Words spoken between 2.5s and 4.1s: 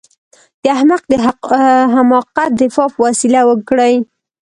دفاع په وسيله وکړئ.